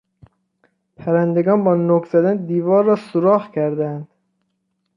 پرندگان 0.95 1.63
با 1.63 1.75
نوک 1.75 2.05
زدن 2.05 2.45
دیوار 2.45 2.83
را 2.85 2.95
سوراخ 2.95 3.51
کردهاند. 3.51 4.07